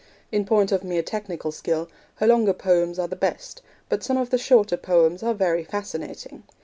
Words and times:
In 0.31 0.45
point 0.45 0.71
of 0.71 0.83
mere 0.83 1.03
technical 1.03 1.51
skill, 1.51 1.87
her 2.15 2.25
longer 2.25 2.53
poems 2.53 2.97
are 2.97 3.07
the 3.07 3.15
best; 3.15 3.61
but 3.87 4.03
some 4.03 4.17
of 4.17 4.31
the 4.31 4.37
shorter 4.39 4.75
poems 4.75 5.21
are 5.21 5.35
very 5.35 5.63
fascinating. 5.63 6.41